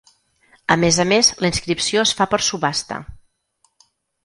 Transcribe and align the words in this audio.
A 0.75 0.77
més 0.83 0.97
a 1.03 1.05
més 1.09 1.29
la 1.43 1.51
inscripció 1.51 2.07
es 2.07 2.15
fa 2.21 2.29
per 2.33 2.41
subhasta. 2.49 3.01